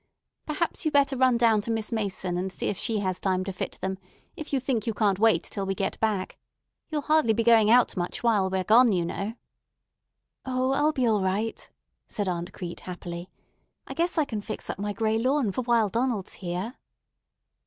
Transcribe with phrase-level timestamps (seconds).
[0.47, 3.53] Perhaps you better run down to Miss Mason, and see if she has time to
[3.53, 3.99] fit them,
[4.35, 6.39] if you think you can't wait till we get back.
[6.89, 9.35] You'll hardly be going out much while we're gone, you know."
[10.43, 11.69] "O, I'll be all right,"
[12.07, 13.29] said Aunt Crete happily.
[13.85, 16.77] "I guess I can fix up my gray lawn for while Donald's here."